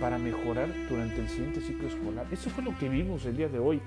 para 0.00 0.16
mejorar 0.16 0.70
durante 0.88 1.20
el 1.20 1.28
siguiente 1.28 1.60
ciclo 1.60 1.88
escolar. 1.88 2.26
Eso 2.32 2.48
fue 2.48 2.64
lo 2.64 2.74
que 2.78 2.88
vimos 2.88 3.26
el 3.26 3.36
día 3.36 3.50
de 3.50 3.58
hoy. 3.58 3.82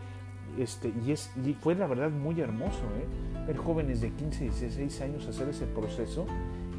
Este, 0.59 0.93
y, 1.03 1.11
es, 1.11 1.31
y 1.43 1.53
fue 1.55 1.73
la 1.73 1.87
verdad 1.87 2.11
muy 2.11 2.39
hermoso 2.39 2.83
¿eh? 2.99 3.45
ver 3.47 3.57
jóvenes 3.57 4.01
de 4.01 4.11
15 4.11 4.45
y 4.45 4.49
16 4.49 5.01
años 5.01 5.25
hacer 5.27 5.49
ese 5.49 5.65
proceso 5.65 6.27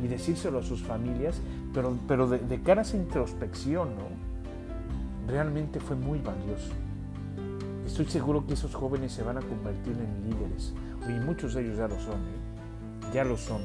y 0.04 0.06
decírselo 0.06 0.58
a 0.58 0.62
sus 0.62 0.82
familias, 0.82 1.40
pero, 1.74 1.96
pero 2.06 2.28
de, 2.28 2.38
de 2.38 2.60
cara 2.62 2.82
a 2.82 2.84
esa 2.84 2.96
introspección, 2.96 3.90
¿no? 3.96 5.32
realmente 5.32 5.80
fue 5.80 5.96
muy 5.96 6.20
valioso. 6.20 6.72
Estoy 7.90 8.06
seguro 8.06 8.46
que 8.46 8.54
esos 8.54 8.72
jóvenes 8.72 9.10
se 9.10 9.24
van 9.24 9.36
a 9.36 9.40
convertir 9.40 9.94
en 9.94 10.30
líderes, 10.30 10.72
y 11.08 11.24
muchos 11.24 11.54
de 11.54 11.62
ellos 11.62 11.76
ya 11.76 11.88
lo 11.88 11.98
son, 11.98 12.20
¿eh? 12.20 13.10
ya 13.12 13.24
lo 13.24 13.36
son. 13.36 13.62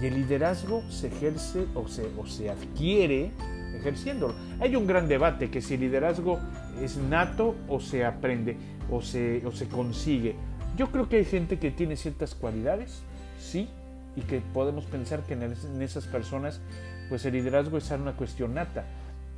Y 0.00 0.06
el 0.06 0.14
liderazgo 0.14 0.82
se 0.88 1.08
ejerce 1.08 1.66
o 1.74 1.86
se, 1.86 2.10
o 2.16 2.26
se 2.26 2.48
adquiere 2.48 3.32
ejerciéndolo. 3.76 4.34
Hay 4.60 4.76
un 4.76 4.86
gran 4.86 5.08
debate 5.08 5.50
que 5.50 5.60
si 5.60 5.74
el 5.74 5.80
liderazgo 5.80 6.40
es 6.80 6.96
nato 6.96 7.54
o 7.68 7.78
se 7.78 8.06
aprende 8.06 8.56
o 8.90 9.02
se, 9.02 9.44
o 9.44 9.52
se 9.52 9.68
consigue. 9.68 10.36
Yo 10.78 10.90
creo 10.90 11.10
que 11.10 11.16
hay 11.16 11.26
gente 11.26 11.58
que 11.58 11.70
tiene 11.70 11.96
ciertas 11.96 12.34
cualidades, 12.34 13.02
sí, 13.38 13.68
y 14.16 14.22
que 14.22 14.40
podemos 14.54 14.86
pensar 14.86 15.20
que 15.24 15.34
en, 15.34 15.82
esas 15.82 16.06
personas 16.06 16.62
pues 17.10 17.26
el 17.26 17.34
liderazgo 17.34 17.76
es 17.76 17.90
una 17.90 18.16
cuestión 18.16 18.54
nata, 18.54 18.86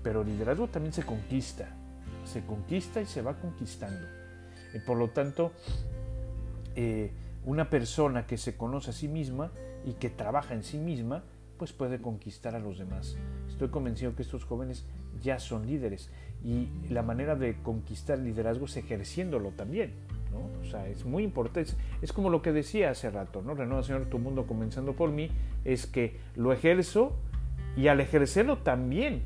pero 0.04 0.22
el 0.22 0.28
liderazgo 0.28 0.68
también 0.68 0.92
se 0.92 1.02
conquista, 1.02 1.68
se 2.24 2.42
conquista 2.42 3.00
y 3.00 3.06
se 3.06 3.20
va 3.20 3.34
conquistando. 3.34 4.17
Y 4.74 4.78
por 4.80 4.96
lo 4.96 5.08
tanto, 5.10 5.52
eh, 6.76 7.10
una 7.44 7.70
persona 7.70 8.26
que 8.26 8.36
se 8.36 8.56
conoce 8.56 8.90
a 8.90 8.92
sí 8.92 9.08
misma 9.08 9.50
y 9.84 9.94
que 9.94 10.10
trabaja 10.10 10.54
en 10.54 10.62
sí 10.62 10.78
misma, 10.78 11.24
pues 11.56 11.72
puede 11.72 12.00
conquistar 12.00 12.54
a 12.54 12.58
los 12.58 12.78
demás. 12.78 13.16
Estoy 13.48 13.68
convencido 13.68 14.14
que 14.14 14.22
estos 14.22 14.44
jóvenes 14.44 14.84
ya 15.20 15.38
son 15.38 15.66
líderes 15.66 16.10
y 16.44 16.68
la 16.88 17.02
manera 17.02 17.34
de 17.34 17.56
conquistar 17.62 18.18
liderazgo 18.18 18.66
es 18.66 18.76
ejerciéndolo 18.76 19.50
también. 19.50 19.92
¿no? 20.30 20.60
O 20.62 20.70
sea, 20.70 20.86
es 20.88 21.04
muy 21.04 21.24
importante. 21.24 21.72
Es, 22.02 22.12
como 22.12 22.30
lo 22.30 22.42
que 22.42 22.52
decía 22.52 22.90
hace 22.90 23.10
rato, 23.10 23.42
¿no? 23.42 23.54
Renueva 23.54 23.82
Señor 23.82 24.06
tu 24.06 24.18
mundo 24.18 24.46
comenzando 24.46 24.94
por 24.94 25.10
mí, 25.10 25.30
es 25.64 25.86
que 25.86 26.18
lo 26.36 26.52
ejerzo 26.52 27.16
y 27.76 27.88
al 27.88 28.00
ejercerlo 28.00 28.58
también, 28.58 29.22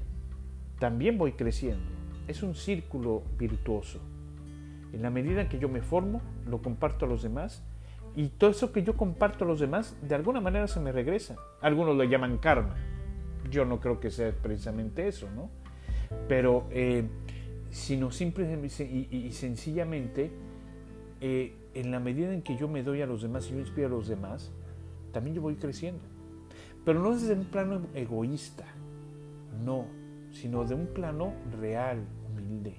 también 0.78 1.18
voy 1.18 1.32
creciendo. 1.32 1.84
Es 2.28 2.42
un 2.42 2.54
círculo 2.54 3.22
virtuoso. 3.38 4.00
En 4.92 5.02
la 5.02 5.10
medida 5.10 5.42
en 5.42 5.48
que 5.48 5.58
yo 5.58 5.68
me 5.68 5.82
formo, 5.82 6.20
lo 6.46 6.60
comparto 6.60 7.06
a 7.06 7.08
los 7.08 7.22
demás 7.22 7.62
y 8.14 8.28
todo 8.28 8.50
eso 8.50 8.72
que 8.72 8.82
yo 8.82 8.96
comparto 8.96 9.44
a 9.44 9.48
los 9.48 9.60
demás, 9.60 9.96
de 10.02 10.14
alguna 10.14 10.40
manera 10.40 10.68
se 10.68 10.80
me 10.80 10.92
regresa. 10.92 11.36
Algunos 11.60 11.96
lo 11.96 12.04
llaman 12.04 12.38
karma. 12.38 12.74
Yo 13.50 13.64
no 13.64 13.80
creo 13.80 14.00
que 14.00 14.10
sea 14.10 14.32
precisamente 14.32 15.08
eso, 15.08 15.28
¿no? 15.34 15.50
Pero, 16.28 16.66
eh, 16.70 17.04
sino 17.70 18.10
simple 18.10 18.46
y, 19.10 19.32
sencillamente, 19.32 20.30
eh, 21.20 21.54
en 21.74 21.90
la 21.90 22.00
medida 22.00 22.34
en 22.34 22.42
que 22.42 22.56
yo 22.56 22.68
me 22.68 22.82
doy 22.82 23.00
a 23.00 23.06
los 23.06 23.22
demás 23.22 23.48
y 23.48 23.52
yo 23.52 23.60
inspiro 23.60 23.86
a 23.86 23.90
los 23.90 24.08
demás, 24.08 24.52
también 25.12 25.34
yo 25.34 25.42
voy 25.42 25.54
creciendo. 25.56 26.02
Pero 26.84 27.00
no 27.00 27.12
desde 27.12 27.32
un 27.32 27.46
plano 27.46 27.80
egoísta, 27.94 28.66
no, 29.64 29.86
sino 30.32 30.64
de 30.64 30.74
un 30.74 30.86
plano 30.88 31.32
real, 31.60 32.04
humilde. 32.28 32.74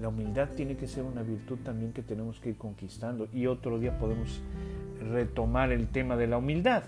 La 0.00 0.08
humildad 0.08 0.48
tiene 0.56 0.76
que 0.76 0.86
ser 0.86 1.04
una 1.04 1.22
virtud 1.22 1.58
también 1.62 1.92
que 1.92 2.02
tenemos 2.02 2.40
que 2.40 2.50
ir 2.50 2.56
conquistando 2.56 3.28
y 3.34 3.46
otro 3.46 3.78
día 3.78 3.98
podemos 3.98 4.40
retomar 5.12 5.72
el 5.72 5.88
tema 5.88 6.16
de 6.16 6.26
la 6.26 6.38
humildad. 6.38 6.84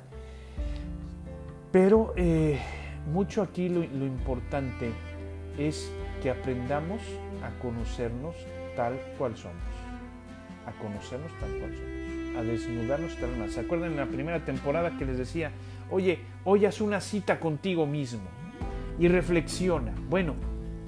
Pero 1.70 2.14
eh, 2.16 2.58
mucho 3.12 3.42
aquí 3.42 3.68
lo, 3.68 3.82
importante 3.82 4.92
es 5.58 5.92
que 6.22 6.30
aprendamos 6.30 7.02
a 7.42 7.60
conocernos 7.60 8.34
tal 8.76 8.98
cual 9.18 9.36
somos. 9.36 9.56
A 10.66 10.72
conocernos 10.80 11.32
tal 11.38 11.50
cual 11.58 11.72
somos. 11.74 12.36
A 12.38 12.42
desnudarnos 12.42 13.16
tal 13.16 13.30
cual. 13.32 13.50
¿Se 13.50 13.60
acuerdan 13.60 13.90
en 13.90 13.98
la 13.98 14.06
primera 14.06 14.42
temporada 14.42 14.96
que 14.96 15.04
les 15.04 15.18
decía, 15.18 15.50
oye, 15.90 16.20
hoy 16.44 16.64
haz 16.64 16.80
una 16.80 17.00
cita 17.02 17.38
contigo 17.38 17.86
mismo 17.86 18.28
y 18.98 19.08
reflexiona? 19.08 19.92
Bueno, 20.08 20.34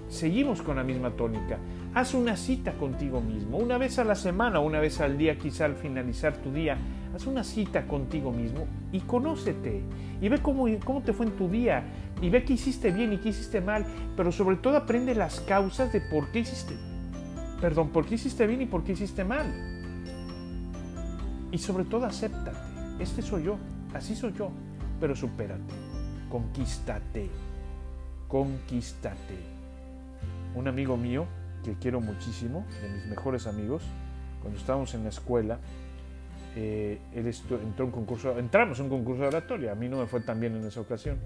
seguimos 0.08 0.62
con 0.62 0.76
la 0.76 0.84
misma 0.84 1.10
tónica. 1.10 1.58
Haz 1.94 2.12
una 2.12 2.36
cita 2.36 2.72
contigo 2.72 3.20
mismo, 3.20 3.56
una 3.56 3.78
vez 3.78 4.00
a 4.00 4.04
la 4.04 4.16
semana, 4.16 4.58
una 4.58 4.80
vez 4.80 5.00
al 5.00 5.16
día, 5.16 5.38
quizá 5.38 5.66
al 5.66 5.76
finalizar 5.76 6.36
tu 6.38 6.52
día. 6.52 6.76
Haz 7.14 7.28
una 7.28 7.44
cita 7.44 7.86
contigo 7.86 8.32
mismo 8.32 8.66
y 8.90 8.98
conócete. 8.98 9.80
Y 10.20 10.28
ve 10.28 10.42
cómo, 10.42 10.66
cómo 10.84 11.02
te 11.02 11.12
fue 11.12 11.26
en 11.26 11.36
tu 11.36 11.48
día. 11.48 11.84
Y 12.20 12.30
ve 12.30 12.44
qué 12.44 12.54
hiciste 12.54 12.90
bien 12.90 13.12
y 13.12 13.18
qué 13.18 13.28
hiciste 13.28 13.60
mal. 13.60 13.86
Pero 14.16 14.32
sobre 14.32 14.56
todo 14.56 14.76
aprende 14.76 15.14
las 15.14 15.38
causas 15.38 15.92
de 15.92 16.00
por 16.00 16.32
qué 16.32 16.40
hiciste. 16.40 16.74
Perdón, 17.60 17.90
por 17.90 18.06
qué 18.06 18.16
hiciste 18.16 18.44
bien 18.48 18.62
y 18.62 18.66
por 18.66 18.82
qué 18.82 18.92
hiciste 18.92 19.22
mal. 19.22 19.46
Y 21.52 21.58
sobre 21.58 21.84
todo 21.84 22.06
acéptate. 22.06 22.58
Este 22.98 23.22
soy 23.22 23.44
yo. 23.44 23.56
Así 23.94 24.16
soy 24.16 24.32
yo. 24.32 24.50
Pero 24.98 25.14
supérate. 25.14 25.74
Conquístate. 26.28 27.30
Conquístate. 28.26 29.38
Un 30.56 30.66
amigo 30.66 30.96
mío 30.96 31.26
que 31.64 31.74
quiero 31.74 32.00
muchísimo, 32.00 32.64
de 32.80 32.88
mis 32.88 33.06
mejores 33.06 33.46
amigos, 33.48 33.82
cuando 34.40 34.60
estábamos 34.60 34.94
en 34.94 35.02
la 35.02 35.08
escuela, 35.08 35.58
eh, 36.54 37.00
él 37.12 37.26
entró 37.26 37.86
en 37.86 37.90
concurso, 37.90 38.38
entramos 38.38 38.78
en 38.78 38.84
un 38.84 38.90
concurso 38.90 39.22
de 39.22 39.28
oratoria, 39.28 39.72
a 39.72 39.74
mí 39.74 39.88
no 39.88 39.98
me 39.98 40.06
fue 40.06 40.20
tan 40.20 40.38
bien 40.38 40.54
en 40.54 40.64
esa 40.64 40.80
ocasión, 40.80 41.18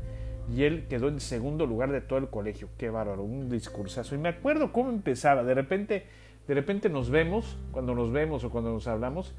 y 0.54 0.62
él 0.62 0.86
quedó 0.88 1.08
en 1.08 1.20
segundo 1.20 1.66
lugar 1.66 1.92
de 1.92 2.00
todo 2.00 2.18
el 2.18 2.28
colegio, 2.28 2.68
qué 2.78 2.88
bárbaro, 2.88 3.24
un 3.24 3.50
discursazo, 3.50 4.14
y 4.14 4.18
me 4.18 4.30
acuerdo 4.30 4.72
cómo 4.72 4.88
empezaba, 4.88 5.42
de 5.42 5.52
repente, 5.52 6.06
de 6.46 6.54
repente 6.54 6.88
nos 6.88 7.10
vemos, 7.10 7.58
cuando 7.72 7.94
nos 7.94 8.10
vemos 8.10 8.44
o 8.44 8.50
cuando 8.50 8.72
nos 8.72 8.86
hablamos, 8.86 9.34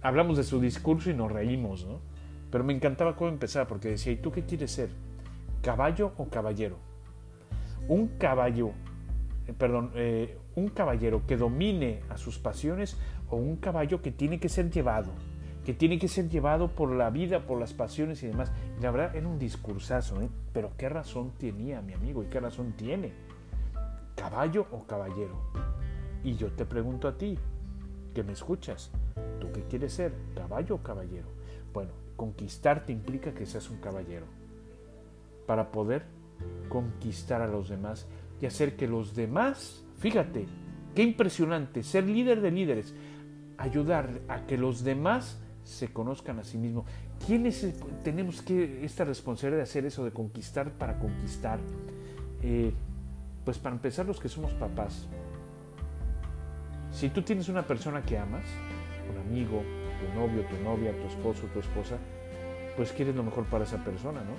hablamos 0.00 0.36
de 0.36 0.44
su 0.44 0.60
discurso 0.60 1.10
y 1.10 1.14
nos 1.14 1.30
reímos, 1.30 1.84
¿no? 1.84 2.00
Pero 2.50 2.62
me 2.64 2.72
encantaba 2.72 3.16
cómo 3.16 3.28
empezaba, 3.28 3.66
porque 3.66 3.88
decía, 3.88 4.12
¿y 4.12 4.16
tú 4.16 4.30
qué 4.30 4.44
quieres 4.44 4.70
ser? 4.70 4.88
¿Caballo 5.62 6.12
o 6.16 6.28
caballero? 6.28 6.78
Un 7.88 8.06
caballo 8.18 8.70
perdón, 9.52 9.92
eh, 9.94 10.38
un 10.54 10.68
caballero 10.68 11.26
que 11.26 11.36
domine 11.36 12.00
a 12.08 12.16
sus 12.16 12.38
pasiones 12.38 12.96
o 13.30 13.36
un 13.36 13.56
caballo 13.56 14.02
que 14.02 14.12
tiene 14.12 14.40
que 14.40 14.48
ser 14.48 14.70
llevado, 14.70 15.12
que 15.64 15.74
tiene 15.74 15.98
que 15.98 16.08
ser 16.08 16.28
llevado 16.28 16.68
por 16.68 16.92
la 16.92 17.10
vida, 17.10 17.46
por 17.46 17.58
las 17.58 17.72
pasiones 17.72 18.22
y 18.22 18.28
demás. 18.28 18.52
Y 18.78 18.82
la 18.82 18.90
verdad 18.90 19.24
un 19.24 19.38
discursazo, 19.38 20.20
¿eh? 20.20 20.28
pero 20.52 20.70
qué 20.76 20.88
razón 20.88 21.32
tenía 21.38 21.82
mi 21.82 21.92
amigo 21.92 22.22
y 22.22 22.26
qué 22.26 22.40
razón 22.40 22.72
tiene. 22.72 23.12
¿Caballo 24.14 24.66
o 24.70 24.84
caballero? 24.84 25.40
Y 26.24 26.36
yo 26.36 26.50
te 26.52 26.64
pregunto 26.64 27.06
a 27.06 27.16
ti, 27.16 27.38
que 28.14 28.24
me 28.24 28.32
escuchas, 28.32 28.90
¿tú 29.40 29.52
qué 29.52 29.62
quieres 29.64 29.92
ser? 29.92 30.12
¿Caballo 30.34 30.76
o 30.76 30.82
caballero? 30.82 31.28
Bueno, 31.72 31.92
conquistarte 32.16 32.92
implica 32.92 33.34
que 33.34 33.44
seas 33.44 33.68
un 33.68 33.78
caballero 33.78 34.24
para 35.46 35.70
poder 35.70 36.04
conquistar 36.68 37.42
a 37.42 37.46
los 37.46 37.68
demás 37.68 38.06
y 38.40 38.46
hacer 38.46 38.76
que 38.76 38.86
los 38.86 39.14
demás, 39.14 39.84
fíjate, 39.98 40.46
qué 40.94 41.02
impresionante, 41.02 41.82
ser 41.82 42.04
líder 42.04 42.40
de 42.40 42.50
líderes, 42.50 42.94
ayudar 43.58 44.20
a 44.28 44.46
que 44.46 44.56
los 44.58 44.84
demás 44.84 45.40
se 45.62 45.92
conozcan 45.92 46.38
a 46.38 46.44
sí 46.44 46.58
mismos. 46.58 46.86
¿Quiénes 47.26 47.74
tenemos 48.04 48.42
que 48.42 48.84
esta 48.84 49.04
responsabilidad 49.04 49.58
de 49.58 49.62
hacer 49.64 49.84
eso, 49.84 50.04
de 50.04 50.12
conquistar 50.12 50.70
para 50.72 50.98
conquistar? 50.98 51.58
Eh, 52.42 52.72
pues 53.44 53.58
para 53.58 53.74
empezar 53.74 54.06
los 54.06 54.20
que 54.20 54.28
somos 54.28 54.52
papás. 54.54 55.06
Si 56.92 57.08
tú 57.10 57.22
tienes 57.22 57.48
una 57.48 57.66
persona 57.66 58.02
que 58.02 58.18
amas, 58.18 58.44
un 59.10 59.18
amigo, 59.18 59.62
tu 60.00 60.18
novio, 60.18 60.44
tu 60.46 60.62
novia, 60.62 60.92
tu 60.92 61.06
esposo, 61.08 61.46
tu 61.52 61.60
esposa, 61.60 61.98
pues 62.76 62.92
quieres 62.92 63.14
lo 63.14 63.22
mejor 63.22 63.44
para 63.44 63.64
esa 63.64 63.82
persona, 63.82 64.22
¿no? 64.22 64.34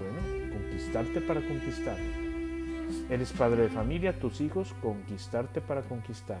Bueno, 0.00 0.54
conquistarte 0.54 1.20
para 1.20 1.40
conquistar. 1.46 1.96
Eres 3.08 3.32
padre 3.32 3.62
de 3.62 3.68
familia, 3.68 4.18
tus 4.18 4.40
hijos, 4.40 4.74
conquistarte 4.82 5.60
para 5.60 5.82
conquistar. 5.82 6.40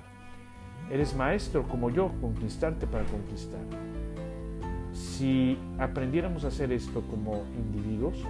Eres 0.90 1.14
maestro 1.14 1.68
como 1.68 1.90
yo, 1.90 2.10
conquistarte 2.20 2.86
para 2.86 3.04
conquistar. 3.04 3.60
Si 4.92 5.56
aprendiéramos 5.78 6.44
a 6.44 6.48
hacer 6.48 6.72
esto 6.72 7.02
como 7.02 7.44
individuos, 7.56 8.24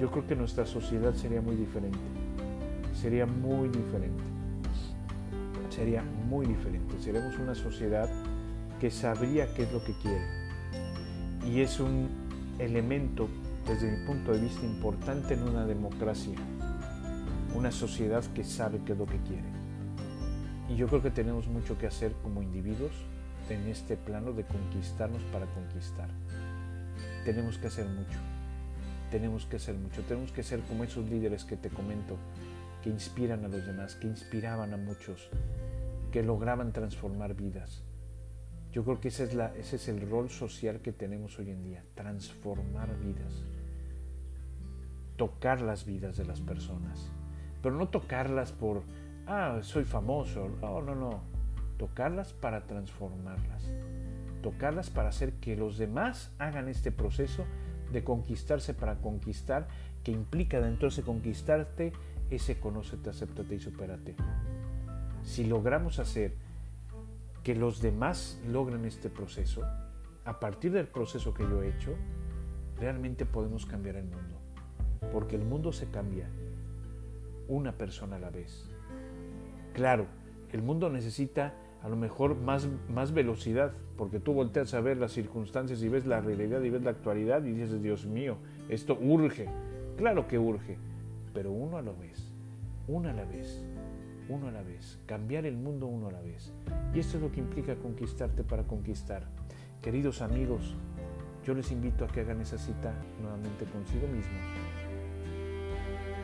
yo 0.00 0.10
creo 0.10 0.26
que 0.26 0.36
nuestra 0.36 0.66
sociedad 0.66 1.14
sería 1.14 1.40
muy 1.40 1.56
diferente. 1.56 1.98
Sería 2.94 3.26
muy 3.26 3.68
diferente. 3.68 4.22
Sería 5.68 6.02
muy 6.28 6.46
diferente. 6.46 6.94
Seríamos 7.00 7.36
una 7.38 7.54
sociedad 7.54 8.08
que 8.80 8.90
sabría 8.90 9.52
qué 9.54 9.64
es 9.64 9.72
lo 9.72 9.82
que 9.84 9.92
quiere. 9.94 10.24
Y 11.46 11.60
es 11.60 11.80
un 11.80 12.08
elemento, 12.58 13.28
desde 13.66 13.90
mi 13.90 14.06
punto 14.06 14.32
de 14.32 14.40
vista, 14.40 14.64
importante 14.64 15.34
en 15.34 15.42
una 15.42 15.66
democracia. 15.66 16.34
Una 17.54 17.72
sociedad 17.72 18.24
que 18.32 18.44
sabe 18.44 18.80
qué 18.84 18.92
es 18.92 18.98
lo 18.98 19.06
que 19.06 19.18
quiere. 19.22 19.48
Y 20.68 20.76
yo 20.76 20.86
creo 20.86 21.02
que 21.02 21.10
tenemos 21.10 21.48
mucho 21.48 21.76
que 21.78 21.86
hacer 21.86 22.12
como 22.22 22.42
individuos 22.42 22.92
en 23.48 23.66
este 23.66 23.96
plano 23.96 24.32
de 24.32 24.44
conquistarnos 24.44 25.22
para 25.24 25.46
conquistar. 25.46 26.08
Tenemos 27.24 27.58
que 27.58 27.66
hacer 27.66 27.86
mucho. 27.86 28.18
Tenemos 29.10 29.46
que 29.46 29.56
hacer 29.56 29.74
mucho. 29.74 30.02
Tenemos 30.02 30.30
que 30.30 30.42
ser 30.42 30.60
como 30.60 30.84
esos 30.84 31.08
líderes 31.10 31.44
que 31.44 31.56
te 31.56 31.70
comento, 31.70 32.16
que 32.82 32.90
inspiran 32.90 33.44
a 33.44 33.48
los 33.48 33.66
demás, 33.66 33.96
que 33.96 34.06
inspiraban 34.06 34.72
a 34.72 34.76
muchos, 34.76 35.28
que 36.12 36.22
lograban 36.22 36.72
transformar 36.72 37.34
vidas. 37.34 37.82
Yo 38.72 38.84
creo 38.84 39.00
que 39.00 39.08
ese 39.08 39.24
es, 39.24 39.34
ese 39.56 39.76
es 39.76 39.88
el 39.88 40.08
rol 40.08 40.30
social 40.30 40.80
que 40.80 40.92
tenemos 40.92 41.36
hoy 41.40 41.50
en 41.50 41.64
día, 41.64 41.84
transformar 41.96 42.96
vidas, 43.00 43.44
tocar 45.16 45.60
las 45.60 45.84
vidas 45.84 46.16
de 46.16 46.24
las 46.24 46.40
personas, 46.40 47.10
pero 47.62 47.74
no 47.76 47.88
tocarlas 47.88 48.52
por, 48.52 48.82
ah, 49.26 49.58
soy 49.62 49.84
famoso, 49.84 50.48
no, 50.60 50.82
no, 50.82 50.94
no, 50.94 51.20
tocarlas 51.78 52.32
para 52.32 52.66
transformarlas, 52.66 53.70
tocarlas 54.42 54.90
para 54.90 55.08
hacer 55.08 55.34
que 55.34 55.56
los 55.56 55.78
demás 55.78 56.32
hagan 56.38 56.68
este 56.68 56.92
proceso 56.92 57.44
de 57.92 58.04
conquistarse 58.04 58.74
para 58.74 58.96
conquistar, 58.96 59.68
que 60.04 60.12
implica 60.12 60.60
dentro 60.60 60.88
de 60.90 61.02
conquistarte 61.02 61.92
ese 62.30 62.58
conócete, 62.58 63.10
acéptate 63.10 63.56
y 63.56 63.60
supérate. 63.60 64.14
Si 65.22 65.44
logramos 65.44 65.98
hacer 65.98 66.34
que 67.42 67.54
los 67.54 67.80
demás 67.80 68.40
logren 68.46 68.84
este 68.84 69.10
proceso, 69.10 69.62
a 70.24 70.38
partir 70.38 70.72
del 70.72 70.86
proceso 70.86 71.34
que 71.34 71.42
yo 71.42 71.62
he 71.62 71.68
hecho, 71.68 71.94
realmente 72.78 73.26
podemos 73.26 73.66
cambiar 73.66 73.96
el 73.96 74.04
mundo. 74.04 74.38
Porque 75.12 75.36
el 75.36 75.44
mundo 75.44 75.72
se 75.72 75.90
cambia 75.90 76.28
una 77.50 77.72
persona 77.72 78.16
a 78.16 78.18
la 78.20 78.30
vez. 78.30 78.64
Claro, 79.74 80.06
el 80.52 80.62
mundo 80.62 80.88
necesita 80.88 81.54
a 81.82 81.88
lo 81.88 81.96
mejor 81.96 82.36
más, 82.36 82.68
más 82.88 83.12
velocidad, 83.12 83.72
porque 83.96 84.20
tú 84.20 84.32
volteas 84.32 84.72
a 84.74 84.80
ver 84.80 84.96
las 84.96 85.12
circunstancias 85.12 85.82
y 85.82 85.88
ves 85.88 86.06
la 86.06 86.20
realidad 86.20 86.62
y 86.62 86.70
ves 86.70 86.82
la 86.82 86.90
actualidad 86.90 87.44
y 87.44 87.52
dices, 87.52 87.82
Dios 87.82 88.06
mío, 88.06 88.36
esto 88.68 88.96
urge. 89.00 89.48
Claro 89.96 90.26
que 90.26 90.38
urge, 90.38 90.78
pero 91.34 91.52
uno 91.52 91.76
a 91.76 91.82
la 91.82 91.92
vez, 91.92 92.32
una 92.88 93.10
a 93.10 93.14
la 93.14 93.24
vez 93.24 93.64
uno 94.30 94.46
a 94.46 94.52
la 94.52 94.62
vez, 94.62 94.98
cambiar 95.06 95.44
el 95.44 95.56
mundo 95.56 95.86
uno 95.86 96.08
a 96.08 96.12
la 96.12 96.20
vez. 96.20 96.52
Y 96.94 97.00
esto 97.00 97.16
es 97.16 97.22
lo 97.22 97.32
que 97.32 97.40
implica 97.40 97.74
conquistarte 97.74 98.44
para 98.44 98.62
conquistar. 98.62 99.24
Queridos 99.82 100.22
amigos, 100.22 100.76
yo 101.44 101.52
les 101.54 101.72
invito 101.72 102.04
a 102.04 102.08
que 102.08 102.20
hagan 102.20 102.40
esa 102.40 102.58
cita 102.58 102.94
nuevamente 103.20 103.64
consigo 103.64 104.06
mismos 104.06 104.40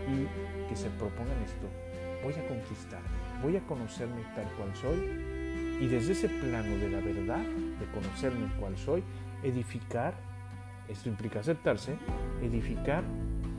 y 0.07 0.56
que 0.69 0.77
se 0.77 0.91
propongan 0.91 1.41
esto. 1.45 1.67
Voy 2.23 2.35
a 2.35 2.49
conquistar, 2.49 3.01
voy 3.43 3.57
a 3.57 3.61
conocerme 3.67 4.23
tal 4.35 4.47
cual 4.57 4.75
soy 4.75 5.37
y 5.81 5.87
desde 5.87 6.13
ese 6.13 6.29
plano 6.29 6.77
de 6.79 6.89
la 6.89 7.01
verdad, 7.01 7.41
de 7.41 7.87
conocerme 7.95 8.47
cual 8.59 8.77
soy, 8.77 9.05
edificar, 9.43 10.15
esto 10.89 11.09
implica 11.09 11.41
aceptarse, 11.41 11.97
edificar 12.43 13.05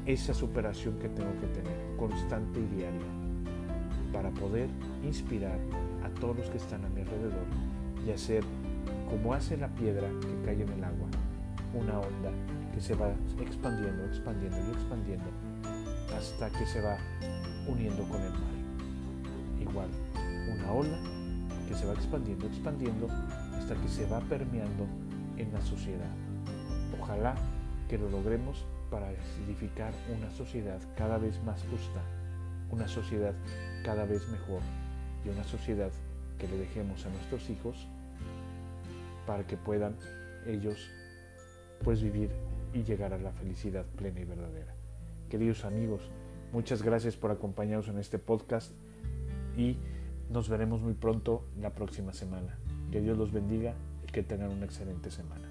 esa 0.05 0.33
superación 0.33 0.97
que 0.99 1.09
tengo 1.09 1.31
que 1.39 1.47
tener, 1.47 1.95
constante 1.97 2.59
y 2.59 2.75
diaria 2.75 3.01
para 4.11 4.31
poder 4.31 4.69
inspirar 5.03 5.59
a 6.03 6.09
todos 6.19 6.37
los 6.37 6.49
que 6.49 6.57
están 6.57 6.83
a 6.85 6.89
mi 6.89 7.01
alrededor 7.01 7.45
y 8.05 8.11
hacer 8.11 8.43
como 9.09 9.33
hace 9.33 9.57
la 9.57 9.67
piedra 9.67 10.07
que 10.21 10.45
cae 10.45 10.61
en 10.61 10.69
el 10.69 10.83
agua, 10.83 11.07
una 11.73 11.99
onda 11.99 12.31
que 12.73 12.81
se 12.81 12.95
va 12.95 13.09
expandiendo, 13.39 14.05
expandiendo 14.05 14.57
y 14.57 14.71
expandiendo 14.71 15.46
hasta 16.15 16.49
que 16.51 16.65
se 16.65 16.81
va 16.81 16.97
uniendo 17.67 18.03
con 18.03 18.21
el 18.21 18.31
mar. 18.31 18.57
Igual, 19.59 19.89
una 20.53 20.71
ola 20.71 20.99
que 21.67 21.75
se 21.75 21.85
va 21.85 21.93
expandiendo, 21.93 22.47
expandiendo 22.47 23.07
hasta 23.57 23.75
que 23.75 23.87
se 23.87 24.05
va 24.05 24.19
permeando 24.21 24.87
en 25.37 25.51
la 25.53 25.61
sociedad. 25.61 26.11
Ojalá 26.99 27.35
que 27.89 27.97
lo 27.97 28.09
logremos 28.09 28.65
para 28.89 29.11
edificar 29.45 29.93
una 30.17 30.29
sociedad 30.31 30.79
cada 30.95 31.17
vez 31.17 31.41
más 31.43 31.61
justa, 31.63 32.01
una 32.71 32.87
sociedad 32.87 33.33
cada 33.83 34.05
vez 34.05 34.27
mejor 34.29 34.61
y 35.25 35.29
una 35.29 35.43
sociedad 35.43 35.91
que 36.39 36.47
le 36.47 36.57
dejemos 36.57 37.05
a 37.05 37.09
nuestros 37.09 37.49
hijos 37.49 37.87
para 39.25 39.45
que 39.45 39.57
puedan 39.57 39.95
ellos 40.45 40.89
pues 41.83 42.01
vivir 42.01 42.31
y 42.73 42.83
llegar 42.83 43.13
a 43.13 43.17
la 43.17 43.31
felicidad 43.31 43.85
plena 43.97 44.21
y 44.21 44.25
verdadera. 44.25 44.76
Queridos 45.29 45.65
amigos, 45.65 46.09
muchas 46.53 46.83
gracias 46.83 47.17
por 47.17 47.31
acompañarnos 47.31 47.89
en 47.89 47.99
este 47.99 48.17
podcast 48.17 48.71
y 49.57 49.75
nos 50.29 50.47
veremos 50.47 50.81
muy 50.81 50.93
pronto 50.93 51.43
la 51.59 51.71
próxima 51.71 52.13
semana. 52.13 52.57
Que 52.91 53.01
Dios 53.01 53.17
los 53.17 53.33
bendiga 53.33 53.75
y 54.07 54.11
que 54.11 54.23
tengan 54.23 54.51
una 54.51 54.63
excelente 54.63 55.11
semana. 55.11 55.46